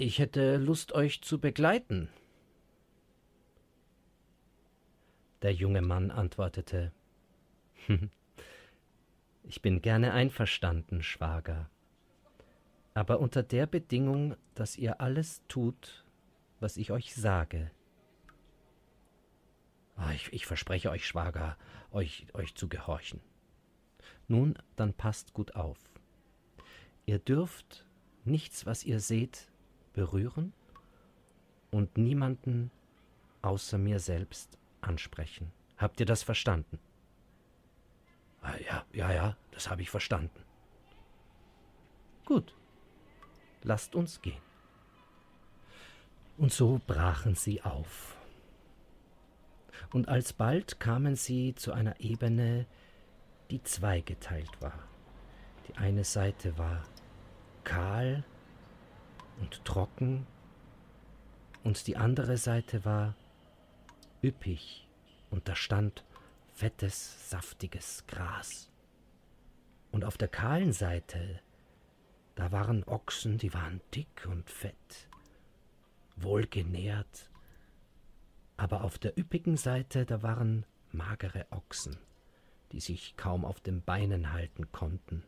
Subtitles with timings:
[0.00, 2.08] Ich hätte Lust, euch zu begleiten.
[5.42, 6.92] Der junge Mann antwortete
[9.42, 11.68] Ich bin gerne einverstanden, Schwager,
[12.94, 16.04] aber unter der Bedingung, dass ihr alles tut,
[16.60, 17.72] was ich euch sage.
[19.96, 21.56] Ah, ich, ich verspreche euch, Schwager,
[21.90, 23.20] euch, euch zu gehorchen.
[24.28, 25.78] Nun, dann passt gut auf.
[27.04, 27.84] Ihr dürft
[28.24, 29.47] nichts, was ihr seht,
[29.98, 30.52] berühren
[31.72, 32.70] und niemanden
[33.42, 35.50] außer mir selbst ansprechen.
[35.76, 36.78] Habt ihr das verstanden?
[38.40, 40.44] Ah, ja, ja, ja, das habe ich verstanden.
[42.24, 42.54] Gut,
[43.64, 44.40] lasst uns gehen.
[46.36, 48.16] Und so brachen sie auf.
[49.92, 52.66] Und alsbald kamen sie zu einer Ebene,
[53.50, 54.78] die zweigeteilt war.
[55.66, 56.84] Die eine Seite war
[57.64, 58.07] kahl
[59.48, 60.26] und trocken,
[61.64, 63.14] und die andere Seite war
[64.22, 64.86] üppig,
[65.30, 66.04] und da stand
[66.52, 68.70] fettes, saftiges Gras.
[69.90, 71.40] Und auf der kahlen Seite,
[72.34, 75.08] da waren Ochsen, die waren dick und fett,
[76.16, 77.30] wohlgenährt,
[78.58, 81.96] aber auf der üppigen Seite, da waren magere Ochsen,
[82.72, 85.22] die sich kaum auf den Beinen halten konnten,